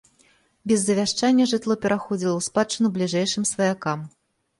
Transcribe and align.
Без 0.69 0.79
завяшчання 0.85 1.45
жытло 1.51 1.77
пераходзіла 1.83 2.31
ў 2.37 2.41
спадчыну 2.47 2.87
бліжэйшым 2.97 3.43
сваякам. 3.51 3.99